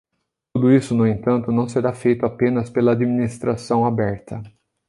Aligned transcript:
Tudo 0.51 0.71
isso, 0.71 0.95
no 0.95 1.05
entanto, 1.05 1.51
não 1.51 1.69
será 1.69 1.93
feito 1.93 2.25
apenas 2.25 2.71
pela 2.71 2.93
Administração 2.93 3.85
Aberta. 3.85 4.41